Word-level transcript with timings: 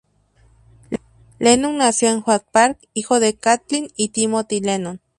Lennon 1.39 1.77
nació 1.77 2.09
en 2.09 2.23
Oak 2.25 2.45
Park, 2.51 2.79
hijo 2.95 3.19
de 3.19 3.35
Kathleen 3.35 3.89
y 3.95 4.09
Timothy 4.09 4.59
Lennon. 4.59 4.99